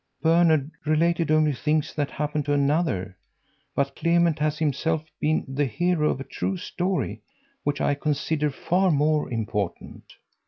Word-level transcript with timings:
"Bernhard 0.23 0.71
related 0.83 1.29
only 1.29 1.53
things 1.53 1.93
that 1.93 2.09
happened 2.09 2.43
to 2.45 2.53
another, 2.53 3.15
but 3.75 3.95
Clement 3.95 4.39
has 4.39 4.57
himself 4.57 5.03
been 5.19 5.45
the 5.47 5.65
hero 5.67 6.09
of 6.09 6.19
a 6.19 6.23
true 6.23 6.57
story, 6.57 7.21
which 7.63 7.79
I 7.79 7.93
consider 7.93 8.49
far 8.49 8.89
more 8.89 9.31
important." 9.31 10.13